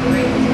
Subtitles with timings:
[0.00, 0.49] great.